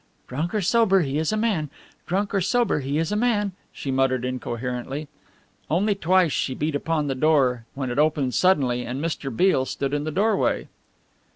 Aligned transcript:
"Drunk 0.27 0.55
or 0.55 0.61
sober 0.61 1.01
he 1.01 1.19
is 1.19 1.31
a 1.31 1.37
man! 1.37 1.69
Drunk 2.07 2.33
or 2.33 2.41
sober 2.41 2.79
he 2.79 2.97
is 2.97 3.11
a 3.11 3.15
man!" 3.15 3.51
she 3.71 3.91
muttered 3.91 4.25
incoherently. 4.25 5.07
Only 5.69 5.93
twice 5.93 6.31
she 6.31 6.55
beat 6.55 6.73
upon 6.73 7.05
the 7.05 7.13
door 7.13 7.65
when 7.75 7.91
it 7.91 7.99
opened 7.99 8.33
suddenly 8.33 8.83
and 8.83 8.99
Mr. 8.99 9.29
Beale 9.29 9.65
stood 9.65 9.93
in 9.93 10.03
the 10.03 10.09
doorway. 10.09 10.67